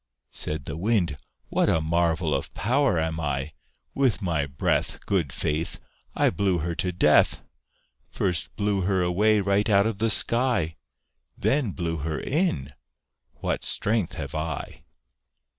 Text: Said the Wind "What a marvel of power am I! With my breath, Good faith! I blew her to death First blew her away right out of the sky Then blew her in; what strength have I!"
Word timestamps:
Said 0.31 0.65
the 0.65 0.77
Wind 0.77 1.19
"What 1.49 1.69
a 1.69 1.79
marvel 1.79 2.33
of 2.33 2.51
power 2.55 2.99
am 2.99 3.19
I! 3.19 3.51
With 3.93 4.19
my 4.19 4.47
breath, 4.47 4.99
Good 5.05 5.31
faith! 5.31 5.79
I 6.15 6.31
blew 6.31 6.57
her 6.57 6.73
to 6.73 6.91
death 6.91 7.43
First 8.09 8.55
blew 8.55 8.81
her 8.81 9.03
away 9.03 9.41
right 9.41 9.69
out 9.69 9.85
of 9.85 9.99
the 9.99 10.09
sky 10.09 10.75
Then 11.37 11.69
blew 11.73 11.97
her 11.97 12.19
in; 12.19 12.69
what 13.41 13.63
strength 13.63 14.13
have 14.13 14.33
I!" 14.33 14.81